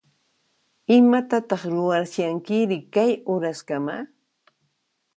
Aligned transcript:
Imatataq 0.95 1.61
ruwashankiri 1.73 2.77
kay 2.93 3.11
uraskama? 3.33 3.97